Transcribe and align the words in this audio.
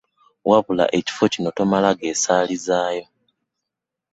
Wabula 0.49 0.85
ekifo 0.99 1.25
kino 1.33 1.49
tomala 1.57 1.89
geesaalizaayo. 1.99 3.05